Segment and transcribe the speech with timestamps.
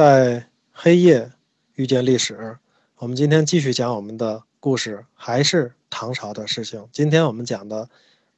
[0.00, 1.30] 在黑夜
[1.74, 2.56] 遇见历史，
[2.96, 6.88] 我们今天继续讲我们的故事，还是唐朝的事情。
[6.90, 7.86] 今天我们讲的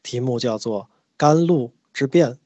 [0.02, 2.36] 题目叫做甘露之变。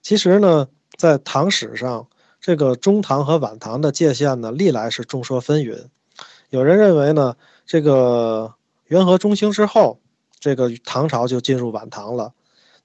[0.00, 0.66] 其实呢，
[0.96, 2.08] 在唐史上，
[2.40, 5.84] 这个中唐和晚唐的界限呢，历来是众说纷纭。
[6.48, 7.36] 有人认为呢，
[7.66, 8.54] 这个
[8.86, 10.00] 元和中兴之后，
[10.40, 12.32] 这个唐朝就进入晚唐了。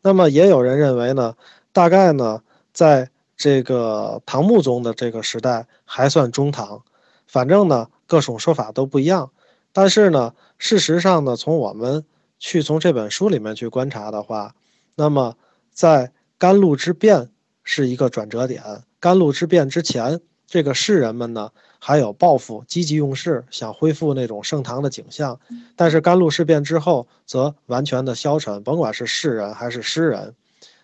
[0.02, 1.38] 那么也有人认为呢，
[1.72, 2.44] 大概呢，
[2.74, 3.10] 在
[3.44, 6.82] 这个唐穆宗的这个时代还算中唐，
[7.28, 9.32] 反正呢各种说法都不一样。
[9.74, 12.06] 但是呢，事实上呢，从我们
[12.40, 14.56] 去从这本书里面去观察的话，
[14.96, 15.36] 那么
[15.74, 17.32] 在甘露之变
[17.66, 18.64] 是一个转折点。
[19.02, 25.38] 甘露之变之前，这个士人们呢还有抱负，积极用事，想恢复那种盛唐的景象。
[25.76, 30.34] 但是甘露事变之后，则完全的消沉，甭管是士人还是诗人。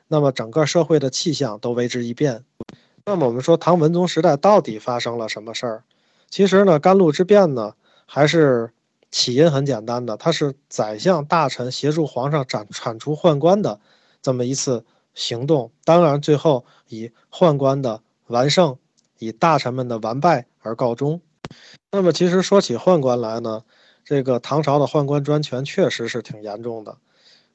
[0.09, 2.43] 那么整个社会的气象都为之一变。
[3.09, 5.83] 那么我们说唐文宗时代到底发生了什么事儿？
[6.29, 7.73] 其实呢，甘露之变呢，
[8.05, 8.71] 还是
[9.09, 13.79] 起因很简单的，它是宰相大臣协助皇上斩铲除宦官的
[14.21, 14.85] 这么一次
[15.15, 15.71] 行动。
[15.83, 18.77] 当然，最后以宦官的完胜，
[19.17, 21.19] 以大臣们的完败而告终。
[21.89, 23.63] 那么，其实说起宦官来呢，
[24.05, 26.95] 这个唐朝的宦官专权确实是挺严重的。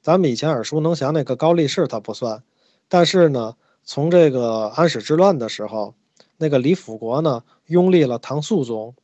[0.02, 2.42] 咱们以前耳熟能详那个高力士他不算，
[2.89, 5.94] 但是呢，从这个安史之乱的时候，
[6.38, 8.94] 那个李辅国呢拥立了唐肃宗，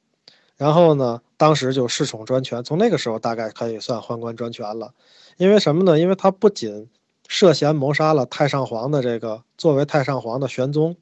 [0.56, 4.92] 然后呢，当时就恃宠专权，从那个时候大概可以算宦官专权了。
[5.36, 5.98] 因为什么呢？
[5.98, 6.88] 因为他不仅
[7.28, 10.96] 涉嫌谋杀了太上皇的这个作为太上皇的玄宗，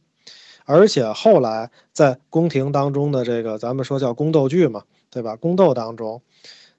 [0.65, 5.37] 而且后来在宫廷当中的这个咱们说叫宫斗剧嘛，对吧？
[5.37, 6.21] 宫斗当中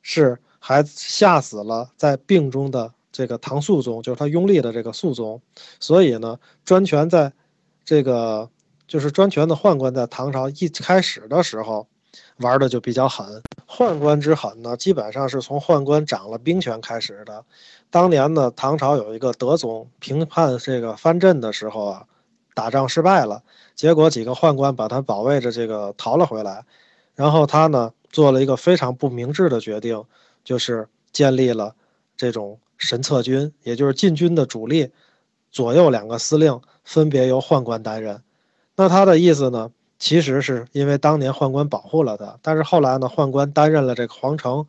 [0.02, 2.94] 是还吓死了在病中的。
[3.12, 5.42] 这个唐肃宗就是他拥立的这个肃宗，
[5.80, 7.34] 所以呢，专权在，
[7.84, 8.48] 这个
[8.88, 11.88] 就是专权的宦官在唐朝一开始的时候
[12.38, 13.42] 玩的就比较狠。
[13.68, 17.44] 宦官之狠呢，基本上是从宦官掌了兵权开始的。
[17.90, 22.06] 当年呢，唐朝有一个德宗平叛这个藩镇的时候啊，
[22.54, 23.42] 打仗失败了，
[23.76, 26.64] 结果几个宦官把他保卫着这个逃了回来，
[27.16, 30.04] 然后他呢做了一个非常不明智的决定，
[30.44, 31.74] 就是建立了
[32.16, 32.60] 这种。
[32.80, 34.90] 神策军，也就是禁军的主力，
[35.52, 38.24] 左右两个司令分别由宦官担任。
[38.76, 39.70] 那他的意思呢？
[40.00, 44.66] 其实是因为当年宦官保护了他，但是后来呢，宦官担任了这个皇城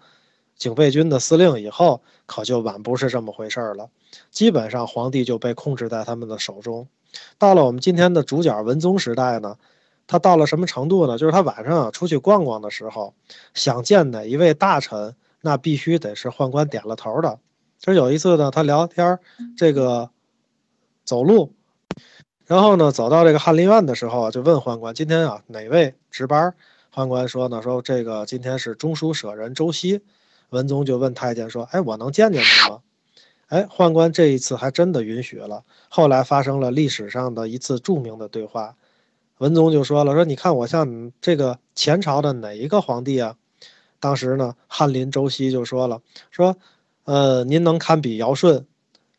[0.57, 3.89] 警备军的司令以后，可就晚不是这么回事了。
[4.33, 6.89] 基本上皇帝就被控制在他们的手中。
[7.39, 9.57] 到了我们今天的主角文宗时代呢，
[10.09, 11.17] 他到了什么程度呢？
[11.17, 13.15] 就是他晚上啊出去逛逛的时候，
[13.55, 17.39] 想见哪一位大臣，那必须得是宦官点了头的。
[17.81, 19.19] 就是有一次呢，他聊天
[19.57, 20.11] 这个
[21.03, 21.55] 走路，
[22.45, 26.55] 然后呢，走到这个翰林院的时候啊，就问宦官：“今天啊，哪位值班？”
[26.95, 30.03] 宦官说呢：“说这个今天是中书舍人周熙。”
[30.51, 32.83] 文宗就问太监说：“哎，我能见见你吗？”
[33.49, 35.65] 哎，宦官这一次还真的允许了。
[35.89, 38.77] 后来发生了历史上的一次著名的对话，
[39.39, 43.37] 文宗就说了：“说你看我像你这个前朝的哪一个皇帝啊？”
[43.99, 46.59] 当时呢，翰林周熙就说了：“说。”
[47.11, 48.67] 呃，您能堪比尧舜？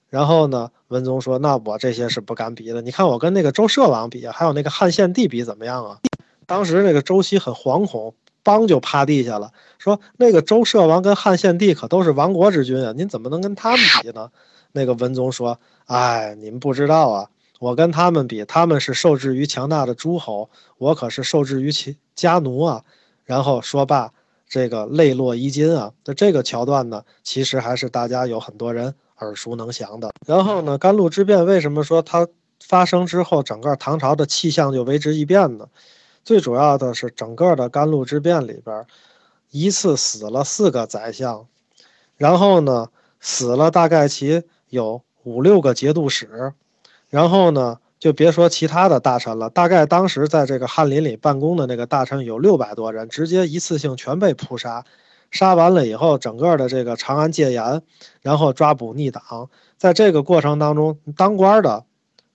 [0.08, 2.82] 然后呢，文宗说：“那我这些是不敢比的。
[2.82, 6.00] 你看我跟那个周舍王比，还有那个汉献帝比，怎么样啊？”
[6.48, 14.32] 当时那个周熙很惶恐，邦就趴地下了，说：“那个周舍王跟汉献帝可都是亡国之君啊，您怎么能跟他们比呢？”
[14.72, 17.28] 那个文宗说：“哎，你们不知道啊，
[17.60, 22.86] 我跟他们比，他们是受制于强大的诸侯，我可是受制于其家奴啊。”
[23.26, 24.14] 然后说罢。
[24.52, 30.12] 这个泪落衣襟啊，那这个桥段呢，其实还是大家有很多人耳熟能详的。
[30.28, 32.28] 然后呢，甘露之变为什么说它
[32.62, 35.70] 发生之后，整个唐朝的气象就为之一变呢？
[36.26, 38.86] 最主要的是，整个的甘露之变里边，
[39.52, 41.48] 一次死了四个宰相，
[42.18, 42.90] 然后呢，
[43.22, 46.52] 死了大概其有五六个节度使，
[47.10, 47.80] 然后呢。
[48.02, 54.84] 就别说其他的大臣了，大概当时在这个翰林里办公的那个大臣有六百多人，直接一次性全被扑杀。
[55.30, 57.84] 杀完了以后，整个的这个长安戒严，
[58.24, 59.52] 然后抓捕逆党。
[59.78, 61.86] 在这个过程当中，当官的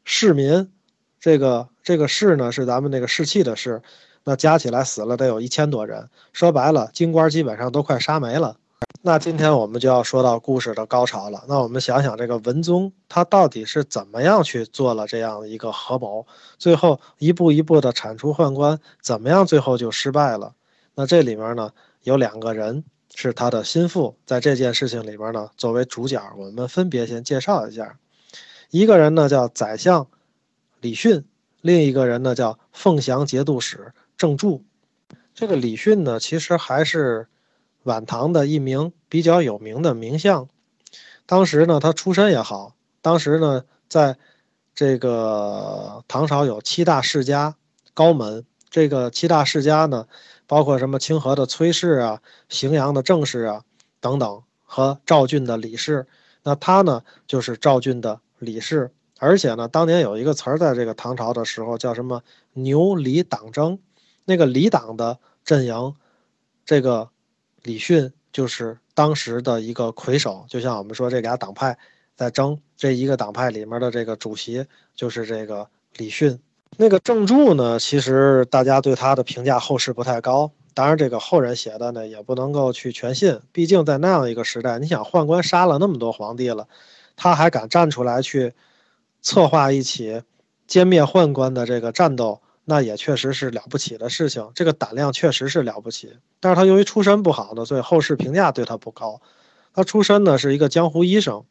[0.05, 0.71] 市民，
[1.19, 3.83] 这个这个士呢是咱们那个士气的士，
[4.23, 6.09] 那加起来死了得有一千多人。
[6.33, 8.57] 说白了，京官基本上都快杀没了。
[9.03, 11.45] 那今天我们就要说到故事的高潮了。
[11.49, 16.27] 那我们想想，这个文宗他到底是怎么样去做了这样一个合谋，
[16.59, 20.55] 最后一步一步的铲除宦官，怎么样最后就失败了？
[20.95, 21.71] 那这里面呢
[22.03, 22.83] 有两个人
[23.15, 27.99] 是他的心腹，在这件事情里边呢作为主角，我们分别先介绍一下。
[28.71, 30.09] 一个人呢叫宰相
[30.81, 31.25] 李训，
[31.61, 34.65] 另一个人呢叫凤翔节度使郑注。
[35.33, 37.29] 这个李训呢，其实还是
[37.87, 40.49] 晚唐的一名比较有名的名相。
[41.25, 42.75] 当时呢，他出身也好。
[43.01, 44.17] 当时呢，在
[44.75, 47.57] 这个唐朝有七大世家
[47.95, 50.07] 高门，这个七大世家呢，
[50.47, 53.63] 包括什么清河的崔氏啊、荥阳的郑氏啊
[54.01, 56.07] 等等，和赵郡的李氏。
[56.43, 58.93] 那他呢，就是赵郡的李氏。
[59.19, 62.23] 而且呢，当年有一个词儿，在这个唐朝的时候叫什么
[62.53, 63.79] “牛李党争”，
[64.27, 65.95] 那个李党的阵营，
[66.67, 67.09] 这个
[67.67, 70.47] 李训就是当时的一个魁首。
[70.49, 71.77] 就像我们说这俩党派
[72.15, 74.65] 在争，这一个党派里面的这个主席
[74.95, 76.39] 就是这个李训。
[76.79, 80.51] 那个郑注呢，其实大家对他的评价后世不太高。
[80.73, 83.39] 当然，这个后人写的呢，也不能够去全信。
[83.53, 86.69] 毕竟在那样一个时代，你想宦官杀了那么多皇帝了，
[87.17, 88.55] 他还敢站出来去。
[89.23, 90.23] 策划一起
[90.69, 94.51] 歼灭宦官的这个战斗，那也确实是了不起的事情。
[94.55, 96.13] 这个胆量确实是了不起。
[96.41, 99.23] 但是他由于出身不好呢，所以后世评价对他不高。
[99.73, 101.45] 他出身呢是一个江湖医生，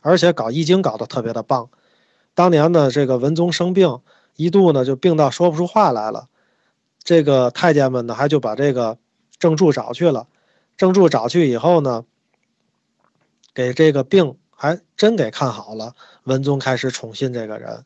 [0.00, 1.68] 而且搞易经搞得特别的棒。
[2.34, 4.00] 当年呢，这个文宗生病，
[4.34, 6.28] 一度呢就病到说不出话来了。
[7.04, 8.98] 这个太监们呢，还就把这个
[9.38, 10.26] 郑注找去了。
[10.76, 12.04] 郑注找去以后呢，
[13.54, 14.36] 给这个病。
[14.58, 15.94] 还真给看好了，
[16.24, 17.84] 文宗开始宠信这个人。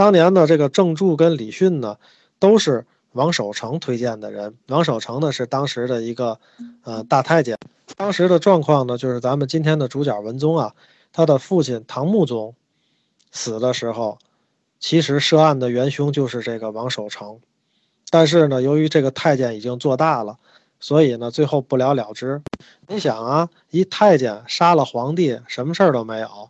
[0.00, 1.98] 当年呢，这个郑注跟李训呢，
[2.38, 4.54] 都是王守成推荐的人。
[4.68, 6.40] 王守成呢是当时的一个
[6.84, 7.58] 呃大太监。
[7.98, 10.74] 当时的状况呢，就是咱们今天的主角文宗啊，
[11.12, 12.54] 他的父亲唐穆宗
[13.30, 14.16] 死的时候，
[14.78, 17.38] 其实涉案的元凶就是这个王守成。
[18.08, 20.38] 但是呢，由于这个太监已经做大了。
[20.80, 22.40] 所以呢，最后不了了之。
[22.88, 26.48] 你想啊，一太监杀了皇帝，什么事儿都没有。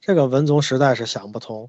[0.00, 1.68] 这个文宗实在是想不通。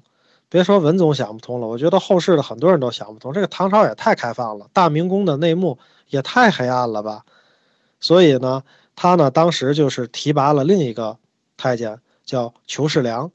[0.54, 3.32] 别说文宗想不通了，我觉得后世的很多人都想不通。
[3.32, 5.80] 这个唐朝也太开放了，大明宫的内幕
[6.10, 7.24] 也太黑暗了吧。
[7.98, 8.62] 所以呢，
[8.94, 11.18] 他呢当时就是提拔了另一个
[11.56, 13.32] 太监，叫裘世良，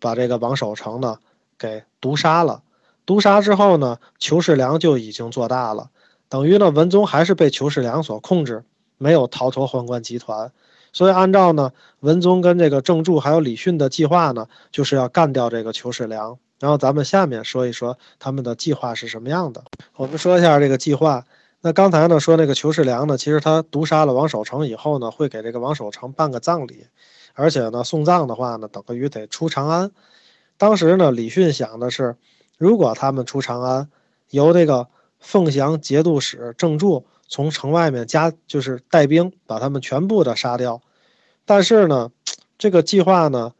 [0.00, 1.18] 把这个王守成呢
[1.58, 2.62] 给毒杀了。
[3.04, 5.90] 毒杀之后呢，裘世良就已经做大了。
[6.30, 8.64] 等于呢，文宗还是被裘世良所控制，
[8.96, 10.50] 没有逃脱宦官集团。
[10.94, 16.38] 所以按照呢，文宗跟这个郑注还有李训的计划呢，就是要干掉这个裘世良。
[16.64, 19.62] 然后咱们下面说一说他们的计划是什么样的。
[19.96, 21.26] 我们说一下这个计划。
[21.60, 26.86] 那刚才呢说那个裘世良呢，其实他毒杀了王守成以后呢，会给这个王守成办个葬礼，
[27.34, 29.90] 而且呢送葬的话呢，等于得出长安。
[30.56, 32.16] 当时呢，李训想的是，
[32.56, 33.90] 如果他们出长安，
[34.30, 34.88] 由这个。
[35.20, 40.82] 凤翔节度使郑注从城外面加，就是带兵把他们全部的杀掉。
[41.46, 42.10] 但是呢，
[42.58, 43.54] 这个计划呢，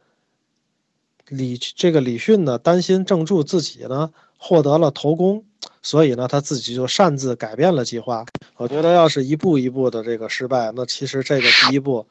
[1.29, 5.43] 李这个李训呢担心郑注自己呢获得了头功，
[5.81, 8.25] 所以呢他自己就擅自改变了计划。
[8.57, 12.05] 我觉得要是一步一步的这个失败，那其实这个第一步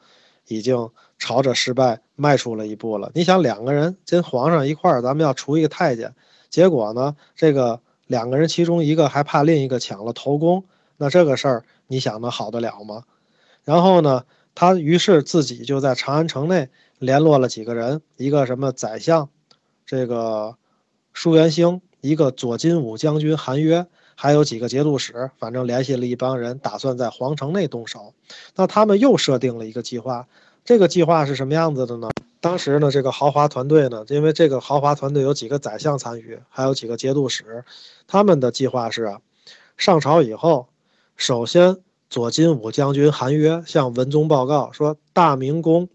[0.47, 3.11] 已经朝着失败迈出了一步了。
[3.13, 6.13] 你想两个人跟皇上一块儿，咱们要除一个太监，
[6.49, 7.79] 结果呢这个。
[8.07, 10.63] 两个人，其中一个还怕另一个抢了头功，
[10.97, 13.01] 那这个事儿你想能好得了吗？
[13.63, 16.69] 然后呢，他于是自己就在长安城内
[16.99, 19.29] 联络了几个人，一个什么宰相，
[19.85, 20.55] 这个
[21.13, 28.13] 舒元兴，一个左金吾将军韩约，还有几个节度使，反正联系了一帮人，打算在皇城内动手。
[28.55, 30.27] 那他们又设定了一个计划，
[30.63, 32.09] 这个计划是什么样子的呢？
[32.39, 37.65] 当时呢，这个豪华团队呢，因为这个豪华团队有几个宰相参与，还有几个节度使，
[38.07, 39.17] 他们的计划是，
[39.77, 40.67] 上朝以后，
[41.17, 41.77] 首先
[42.09, 45.89] 左金吾将军韩约向文宗报告说，大明宫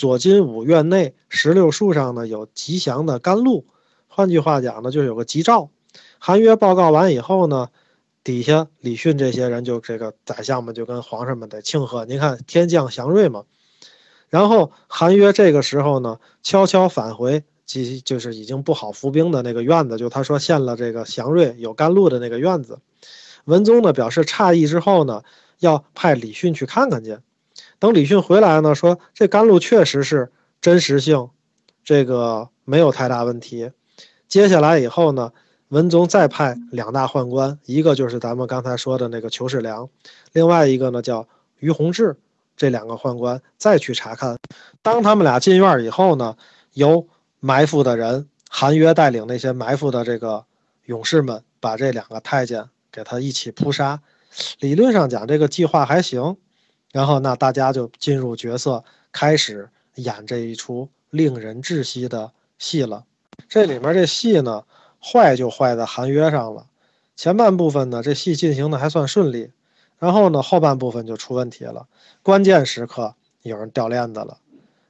[0.00, 3.66] 左金吾院内石榴树上呢有吉祥的甘露，
[4.08, 5.68] 换句话讲呢，就是有个吉兆。
[6.18, 7.68] 韩约报告完以后呢，
[8.24, 13.44] 底下李训这些人就这个宰相们就跟皇上们得庆贺，您看天降祥瑞嘛。
[14.30, 22.78] 然后韩约这个时候呢，悄悄返回，即就是已经布好伏兵的那个院子，就他说献了这个祥瑞有甘露的那个院子。
[23.44, 25.24] 文宗呢表示诧异之后呢，
[25.58, 27.18] 要派李训去看看去。
[27.80, 31.30] 等李训回来呢，说这甘露确实是真实性，
[31.82, 33.72] 这个没有太大问题。
[34.28, 35.32] 接下来以后呢，
[35.70, 39.88] 文宗再派两大宦官，一个就是咱们刚才说的那个裘世良，
[40.32, 41.26] 另外一个呢叫
[41.58, 42.16] 于洪志。
[42.56, 44.36] 这两个宦官再去查看，
[44.82, 46.36] 当他们俩进院以后呢，
[46.74, 47.08] 由
[47.38, 50.44] 埋伏的人韩约带领那些埋伏的这个
[50.84, 54.02] 勇士们，把这两个太监给他一起扑杀。
[54.58, 56.36] 理论上讲，这个计划还行。
[56.92, 58.82] 然后那大家就进入角色，
[59.12, 63.04] 开始演这一出令人窒息的戏了。
[63.48, 64.64] 这里面这戏呢，
[65.00, 66.66] 坏就坏在韩约上了。
[67.16, 69.50] 前半部分呢，这戏进行的还算顺利，
[69.98, 71.86] 然后呢，后半部分就出问题了。
[72.22, 74.38] 关键时刻有人掉链子了，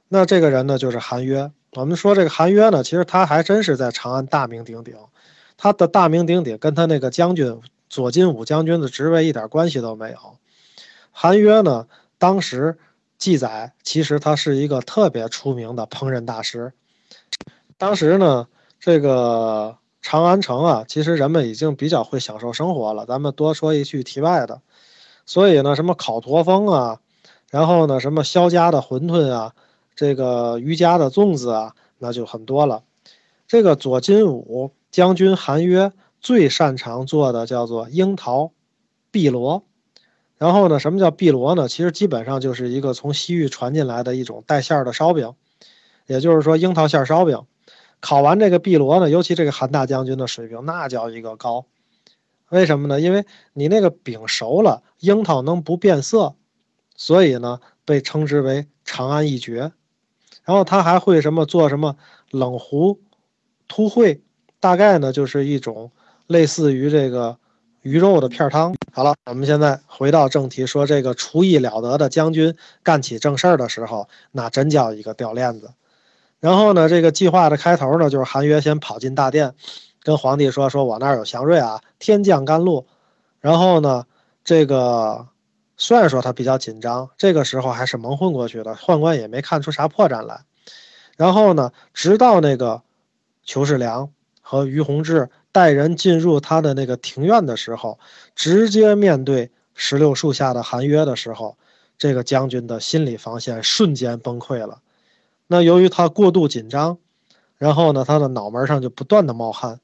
[0.07, 1.51] 那这个人呢，就是韩约。
[1.73, 4.95] 我们说这个韩约呢，其实他还真是在长安大名鼎鼎。
[5.57, 10.17] 他的大名鼎鼎跟他那个将军左金武将军的职位一点关系都没有。
[11.11, 11.87] 韩约呢，
[12.17, 12.79] 当时
[13.17, 16.73] 记载，其实他是一个特别出名的烹饪大师。
[17.77, 18.47] 当时呢，
[18.79, 19.77] 这个。
[20.03, 23.05] 长安城啊，其实人们已经比较会享受生活了。
[23.05, 24.59] 咱们多说一句题外的，
[25.27, 26.99] 所以呢，什么烤驼峰啊，
[27.51, 29.53] 然后呢，什么萧家的馄饨啊，
[29.95, 32.81] 这个余家的粽子啊，那就很多了。
[33.47, 38.51] 这个左金武将军韩约最擅长做的叫做樱桃
[39.11, 39.63] 碧螺，
[40.41, 41.67] 然后呢，什么叫碧螺呢？
[41.67, 45.35] 其实基本上就是一个从西域传进来的一种带馅儿的烧饼，
[46.07, 47.43] 也就是说樱桃馅儿烧饼。
[47.99, 51.67] 烤完这个碧螺呢，尤其这个韩大将军的水平那叫一个高，
[52.49, 52.99] 为什么呢？
[52.99, 56.33] 因为你那个饼熟了，樱桃能不变色，
[56.95, 59.71] 所以呢被称之为长安一绝。
[60.43, 61.97] 然后他还会什么做什么
[62.31, 62.99] 冷糊
[63.67, 64.21] 突烩，
[64.59, 65.91] 大概呢就是一种
[66.25, 67.37] 类似于这个
[67.81, 68.75] 鱼肉的片汤。
[68.93, 75.71] 好了，我们现在回到正题，说这个厨艺了得的将军干起正事儿的时候，那真叫一个掉链子。
[76.39, 79.53] 然后呢，这个计划的开头呢，就是韩约先跑进大殿，
[80.01, 82.87] 跟皇帝说：“说我那儿有祥瑞啊，天降甘露。”
[83.39, 84.05] 然后呢，
[84.43, 85.27] 这个
[85.77, 90.41] 虽然说他比较紧张，这个时候还是蒙混过去的，宦官也没看出啥破绽来。
[91.15, 92.81] 然后呢，直到那个
[93.43, 94.09] 裘世良
[94.41, 97.99] 和于洪志带人进入他的那个庭院的时候，
[98.35, 101.57] 直接面对石榴树下的韩约的时候，
[101.97, 104.79] 这个将军的心理防线瞬间崩溃了。
[105.47, 106.97] 那由于他过度紧张，
[107.57, 109.79] 然后呢，他的脑门上就不断的冒汗。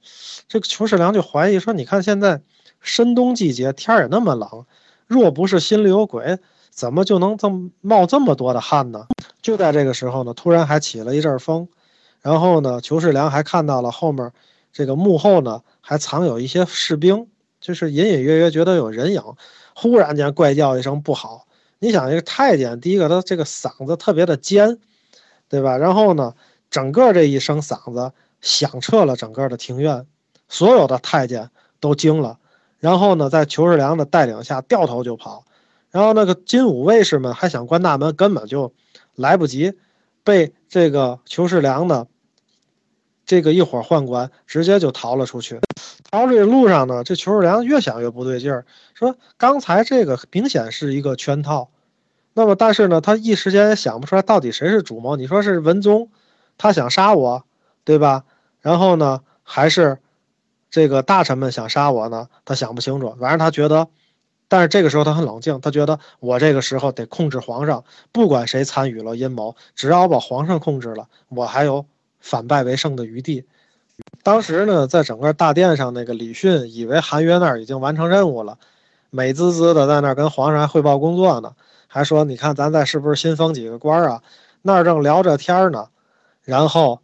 [0.47, 2.41] 这个裘世良就怀疑说：“你看现在
[2.79, 4.65] 深冬季节，天也那么冷，
[5.05, 6.39] 若不是心里有鬼，
[6.71, 9.05] 怎么就能这么冒这么多的汗呢？”
[9.41, 11.67] 就在这个时候呢，突然还起了一阵风，
[12.21, 14.31] 然后呢，裘世良还看到了后面
[14.71, 17.27] 这个幕后呢还藏有一些士兵，
[17.59, 19.21] 就是隐隐约约觉得有人影。
[19.75, 21.47] 忽然间怪叫一声不好！
[21.79, 24.79] 你想，一个太监，第一个他这个嗓子特别的尖。
[25.49, 25.77] 对吧？
[25.77, 26.33] 然后呢，
[26.69, 30.05] 整个这一声嗓子响彻了整个的庭院，
[30.49, 32.37] 所有的太监都惊了。
[32.79, 35.45] 然后呢，在裘世良的带领下掉头就跑。
[35.89, 38.73] 然后那个金武卫士们还想关大门，根本就
[39.15, 39.71] 来不及，
[40.25, 42.05] 被这个裘世良的
[43.27, 45.59] 这个一伙宦官直接就逃了出去。
[46.09, 51.69] 逃这路上呢，这裘世良越想越不对劲儿，说刚才这个明显是一个圈套。
[52.33, 55.15] 那么，但是呢，他一时间也想不出来到底谁是主谋。
[55.15, 56.09] 你说是文宗，
[56.57, 57.43] 他想杀我，
[57.83, 58.23] 对吧？
[58.61, 59.97] 然后呢，还是
[60.69, 62.29] 这个大臣们想杀我呢？
[62.45, 63.15] 他想不清楚。
[63.19, 63.89] 反正他觉得，
[64.47, 71.85] 但是这个时候他很冷静，他觉得我这个时候得控制皇上，不管谁参与了阴谋，只要我把皇上控制了，我还有
[72.19, 73.45] 反败为胜的余地。
[74.23, 78.57] 当时呢，在整个大殿上，那个李迅以为韩约那儿已经完成任务了，
[79.09, 81.55] 美滋滋的在那儿跟皇上汇报工作呢。
[81.87, 84.21] 还说，你看咱再是不是新封几个官啊？
[84.61, 85.87] 那儿正聊着天呢，
[86.43, 87.01] 然后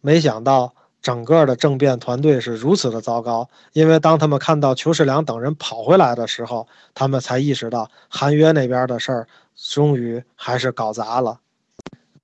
[0.00, 3.48] 没想到整个的政变团队是如此的糟糕。
[3.72, 11.38] 因为当他们看到裘世良等人跑回来的时候，他们才意识到韩约那边的事儿终于还是搞砸了。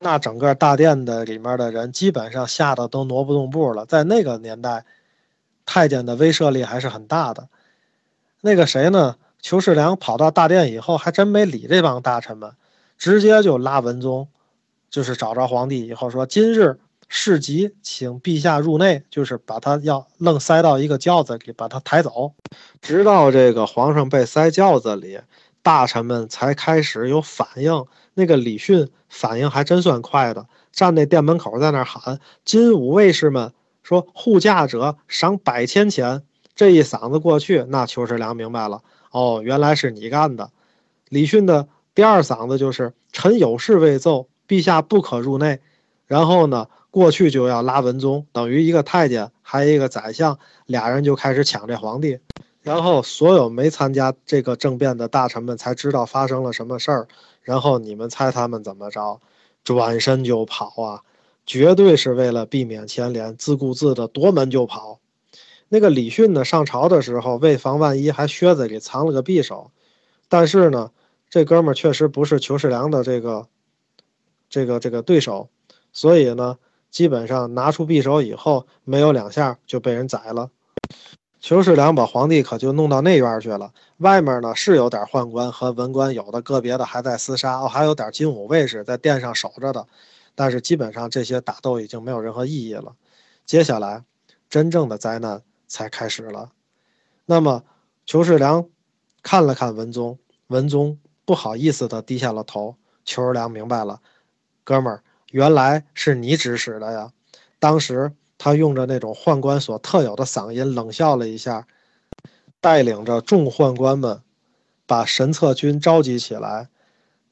[0.02, 3.86] 那整个大殿的里面的人基本上吓得都挪不动步了。
[3.86, 4.84] 在那个年代，
[5.64, 7.48] 太监的威慑力还是很大的。
[8.40, 9.16] 那个谁呢？
[9.40, 12.52] 裘世良跑到大殿以后，还真没理这帮大臣们，
[12.98, 14.28] 直接就拉文宗，
[14.90, 16.78] 就是找着皇帝以后说：“今日
[17.08, 22.32] 事急，请陛下入内。”就是把他要愣塞到一个轿子里，把他抬走。
[22.80, 25.18] 直到这个皇上被塞轿子里，
[25.62, 27.86] 大臣们才开始有反应。
[28.14, 33.52] 那个李训反应还真算快的，站那殿门口在那喊：“金吾卫士们
[33.82, 36.22] 说护驾者赏百千钱。”
[36.54, 38.82] 这一嗓子过去，那裘世良明白了。
[39.10, 40.50] 哦，原来是你干的。
[41.08, 45.60] 李训的第二嗓子就是“臣有事未奏，陛下不可入内。”
[46.06, 52.18] 然后呢，过去就要拉文宗，等于一个太监，还有一个宰相，俩人就开始抢这皇帝。
[52.62, 57.08] 然后所有没参加这个政变的大臣们才知道发生了什么事儿。
[57.42, 59.20] 然后你们猜他们怎么着？
[59.64, 61.02] 转身就跑啊！
[61.44, 65.00] 绝对是为了避免牵连，自顾自的夺门就跑。
[65.68, 66.44] 那个李训呢？
[66.44, 69.70] 上朝的时候，为防万一，还靴子里藏了个匕首。
[70.28, 70.90] 但是呢，
[71.30, 73.46] 这哥们儿确实不是裘世良的这个、
[74.48, 75.48] 这个、这个对手，
[75.92, 76.58] 所以呢，
[76.90, 80.50] 基本上拿出匕首以后，没有两下就被人宰了。
[81.42, 89.84] 裘世良把皇帝可就弄到内院去了，外面呢是有点宦官和文官，有的个别的还在厮杀，哦，还有点金武卫士在殿上守着的，
[90.36, 92.94] 但是基本上这些打斗已经没有任何意义了。
[93.44, 94.04] 接下来，
[94.48, 96.52] 真正的灾难才开始了。
[97.26, 97.64] 那么，
[98.06, 98.68] 裘世良
[99.20, 102.76] 看了看文宗，文宗不好意思的低下了头。
[103.04, 104.00] 裘世良明白了，
[104.62, 105.02] 哥们儿。
[105.32, 107.10] 原来是你指使的呀！
[107.58, 108.12] 当时
[108.44, 111.64] 他用着那种宦官所特有的嗓音冷笑了一下，
[112.60, 114.20] 带领着众宦官们
[114.84, 116.68] 把神策军召集起来，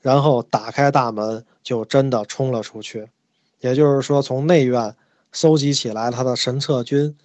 [0.01, 3.09] 然后打开大门，就真的冲了出去。
[3.59, 4.95] 也就是说，从内院
[5.33, 7.19] 搜集起来他的神策军，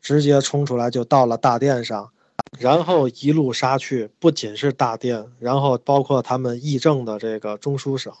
[0.00, 2.10] 直接冲出来就到了大殿上，
[2.60, 4.08] 然后一路杀去。
[4.20, 8.12] 不仅是大殿，然后包括他们议政的这个中书省。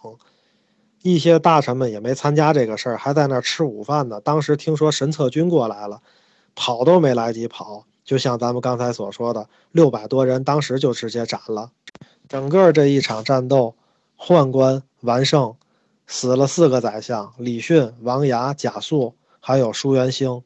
[1.02, 4.20] 一些大臣们也没参加这个事儿，还在那儿吃午饭呢。
[4.20, 6.00] 当时听说神策军过来了，
[6.54, 11.70] 跑都没来及跑，就像咱们刚才所说的，六百多人当时就直接斩了。
[12.28, 13.74] 整个这一场战斗，
[14.16, 15.54] 宦官完胜，
[16.06, 20.42] 死了四个宰相：李训、王牙、贾肃，还有舒元兴。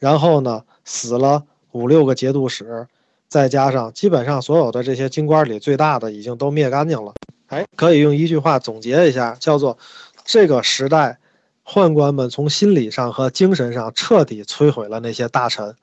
[0.00, 2.88] 然后呢，死了五六个节度使，
[3.28, 7.14] 再加上基本上所有的这些京官里最大的已经都灭干净了。
[7.54, 9.78] 哎，可以用一句话总结一下，叫做
[10.26, 11.18] “这个时代，
[11.64, 15.76] 宦官们从心理上和精神上彻底摧毁了那些大臣，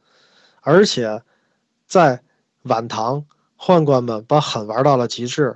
[0.59, 1.21] 而且
[1.87, 2.19] 在
[2.63, 3.23] 晚唐，
[3.57, 5.55] 宦官们把狠玩到了极致，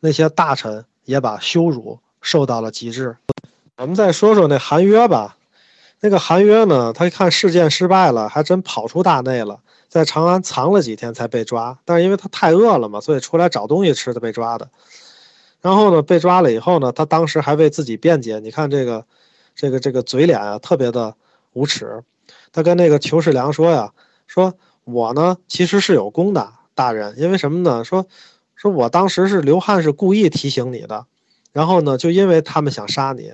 [0.00, 3.16] 那些大臣也把羞辱受到了极致。
[3.78, 5.38] 我们再说说那韩约吧，
[6.00, 14.68] 那个韩约呢，他一看事件失败了，还真跑出大内了，在长安藏了几天才被抓，但是因为他太饿了嘛，所以出来找东西吃的被抓的。
[15.64, 18.38] 然后呢，被抓了以后呢，他当时还为自己辩解。
[18.38, 19.06] 你看这个，
[19.54, 21.14] 这个这个嘴脸啊，特别的
[21.54, 22.02] 无耻。
[22.52, 23.90] 他跟那个裘世良说呀
[24.28, 24.52] ：“说
[24.84, 27.82] 我呢其实是有功的，大人，因为什么呢？
[27.82, 28.06] 说
[28.54, 31.06] 说我当时是刘汉是故意提醒你的，
[31.54, 33.32] 然后呢，就因为他们想杀你。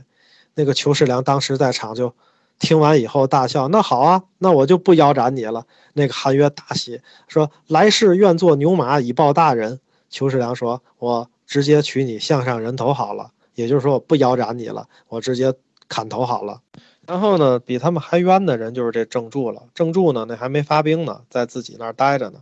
[0.54, 2.14] 那个裘世良当时在场，就
[2.60, 3.66] 听完以后大笑。
[3.66, 5.66] 那好啊，那我就不腰斩你了。
[5.94, 9.80] 那个韩约大喜，说来世愿做牛马以报大人。
[10.08, 11.28] 裘世良说：我。
[11.50, 15.52] 直接取你项上人头好了，也就是说我不腰斩你了，我直接
[15.88, 16.60] 砍头好了。
[17.08, 19.64] 然后呢，比他们还冤的人就是这郑注了。
[19.74, 22.38] 郑注呢，那还没发兵呢，在自己那儿待着呢。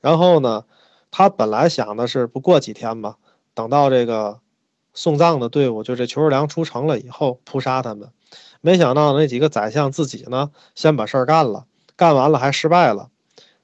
[0.00, 0.66] 然后呢，
[1.10, 3.16] 他本来想的是不过几天吧，
[3.54, 4.38] 等到这个
[4.92, 8.10] 送葬的队伍就这裘世良出城了以后扑杀他们。
[8.60, 11.64] 没想到那几个宰相自己呢，先把事儿干了，
[11.96, 13.08] 干完了还失败了。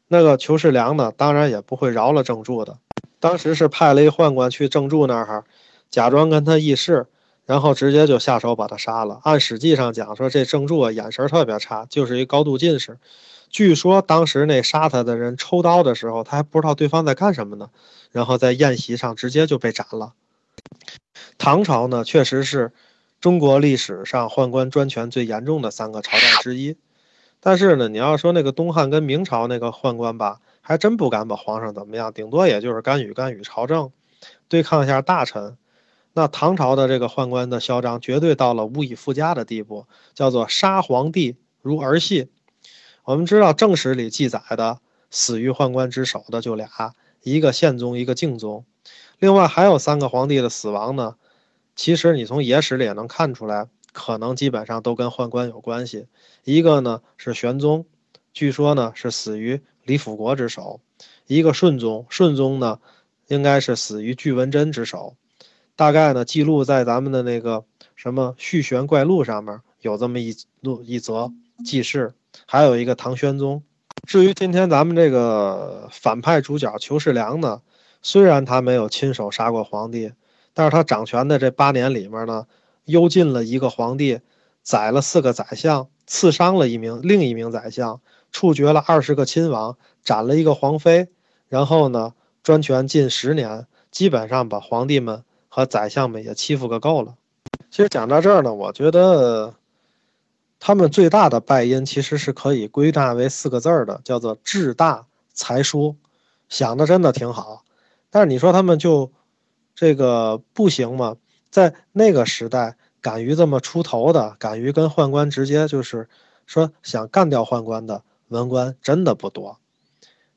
[0.08, 2.78] 那个裘世良呢，当然也不会饶了郑注的。
[3.20, 5.44] 当时是派了一宦官去郑注那儿，
[5.90, 7.06] 假装跟他议事，
[7.44, 9.20] 然后直接就下手把他杀了。
[9.22, 12.98] 按史记上讲说，这郑注啊眼神特别差，就是一高度近视。
[13.50, 17.68] 据说当时那杀他的人抽刀的时候，他还不知道对方在干什么呢，
[18.10, 20.14] 然后在宴席上直接就被斩了。
[21.36, 22.72] 唐朝呢，确实是
[23.20, 26.76] 中国历史上宦官专权最严重的三个朝代之一。
[27.40, 30.38] 但是呢，你要说那个东汉跟明朝那个宦官吧。
[30.70, 33.90] 还真不敢把皇上怎么样，顶多也就是干预干预朝政，
[34.46, 35.56] 对抗一下大臣。
[36.12, 42.28] 那唐朝的这个宦官的嚣张，绝对到了无以复加的地步，叫做杀皇帝如儿戏。
[43.02, 44.78] 我们知道正史里记载的
[45.10, 48.64] 死于宦官之手的就俩，一个宪宗，一个敬宗。
[49.18, 51.16] 另外还有三个皇帝的死亡呢，
[51.74, 56.06] 其实你从野史里也能看出来，可能基本上都跟宦官有关系。
[56.44, 57.86] 一个呢是玄宗，
[58.32, 59.60] 据说呢是死于。
[59.84, 60.80] 李辅国之手，
[61.26, 62.78] 一个顺宗，顺宗呢，
[63.28, 65.14] 应该是死于巨文贞之手，
[65.76, 67.64] 大概呢记录在咱们的那个
[67.96, 71.32] 什么《续玄怪录》上面有这么一录一则
[71.64, 72.12] 记事。
[72.46, 73.62] 还有一个唐宣宗。
[74.06, 77.60] 至于今天咱们这个反派主角裘世良呢，
[78.02, 80.12] 虽然他没有亲手杀过皇帝，
[80.54, 82.46] 但是他掌权的这八年里面呢，
[82.84, 84.20] 幽禁了一个皇帝，
[84.62, 88.00] 宰了四个宰相，刺伤了一名另一名宰相。
[88.32, 91.08] 处决了二十个亲王，斩了一个皇妃，
[91.48, 97.14] 然后呢，专权近十年，基本上把皇帝们和宰相们也欺负个够了。
[97.70, 99.54] 其实讲到这儿呢，我觉得
[100.58, 105.96] 他们最大的败因其实是可以归纳为四个字儿的，叫做志大才疏。
[106.48, 107.64] 想的真的挺好，
[108.10, 109.12] 但是你说他们就
[109.74, 111.16] 这个不行吗？
[111.50, 116.08] 在那个时代，敢于这么出头的，敢于跟宦官直接就是
[116.46, 118.02] 说想干掉宦官的。
[118.30, 119.58] 文官真的不多，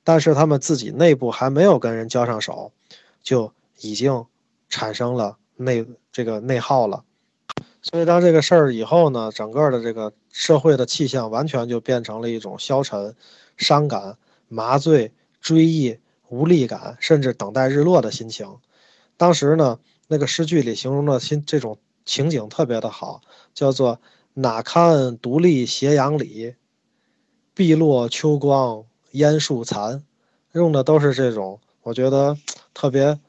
[0.03, 2.71] 但是他们自己内部还没有跟人交上手，
[3.23, 4.25] 就已经
[4.67, 7.03] 产生了内这个内耗了。
[7.81, 13.15] 所以当这个事儿以后呢，整个的这个社会的气象完全就变成了一种消沉、
[13.57, 18.57] 伤感、麻醉、追忆、无力感，甚至等待日落的心情。
[19.17, 19.77] 当时呢，
[20.07, 23.21] 那个诗句里形容的心这种情景特别的好，
[23.53, 23.99] 叫做
[24.33, 26.55] “哪堪独立斜阳里，
[27.53, 30.03] 碧落秋光烟树残”，
[30.53, 32.37] 用的都是这种我觉得
[32.73, 33.19] 特别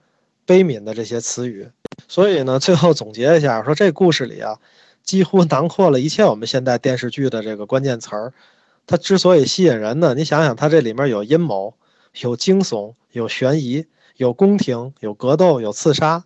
[0.46, 1.68] 悲悯的这些词语。
[2.08, 4.58] 所以呢，最后总结一下，说这故事里啊，
[5.02, 8.32] 几乎囊括了一切我们现代电视剧的这个关键词儿。
[8.86, 11.74] 它之所以吸引人呢，你想想，它这里面有阴谋，
[12.20, 16.24] 有惊悚，有悬疑，有宫廷，有格斗，有刺杀，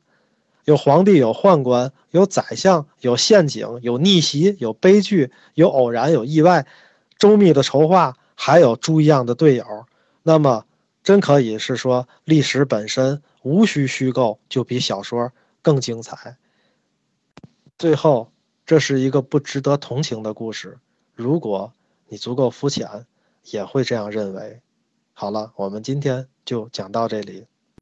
[0.65, 6.67] 有皇帝，有宦官，有宰相，有陷阱，有逆袭，有悲剧，有偶然，有意外，
[7.19, 9.87] 周密的筹划，还有猪一样的队友。
[10.23, 10.65] 那么，
[11.03, 15.33] 真可以是说，历史本身无需虚构，就比小说。
[15.61, 16.39] 更精彩。
[17.77, 18.33] 最后，
[18.65, 20.79] 这是一个不值得同情的故事。
[21.15, 21.73] 如果
[22.07, 23.05] 你足够肤浅，
[23.43, 24.63] 也会这样认为。
[25.13, 27.47] 好了，我们今天就讲到这里。